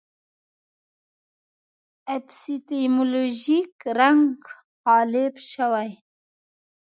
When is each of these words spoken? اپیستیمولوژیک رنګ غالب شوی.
اپیستیمولوژیک 2.15 3.73
رنګ 3.99 4.31
غالب 4.85 5.33
شوی. 5.51 5.89